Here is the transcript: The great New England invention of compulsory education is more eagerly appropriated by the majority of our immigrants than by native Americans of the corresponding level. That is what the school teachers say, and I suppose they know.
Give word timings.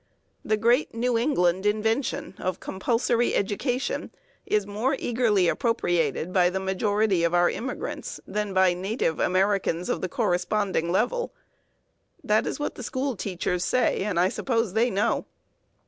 The 0.43 0.57
great 0.57 0.95
New 0.95 1.15
England 1.15 1.63
invention 1.63 2.33
of 2.39 2.59
compulsory 2.59 3.35
education 3.35 4.09
is 4.47 4.65
more 4.65 4.95
eagerly 4.97 5.47
appropriated 5.47 6.33
by 6.33 6.49
the 6.49 6.59
majority 6.59 7.23
of 7.23 7.35
our 7.35 7.51
immigrants 7.51 8.19
than 8.25 8.51
by 8.51 8.73
native 8.73 9.19
Americans 9.19 9.89
of 9.89 10.01
the 10.01 10.09
corresponding 10.09 10.91
level. 10.91 11.33
That 12.23 12.47
is 12.47 12.59
what 12.59 12.73
the 12.73 12.81
school 12.81 13.15
teachers 13.15 13.63
say, 13.63 13.99
and 13.99 14.19
I 14.19 14.29
suppose 14.29 14.73
they 14.73 14.89
know. 14.89 15.27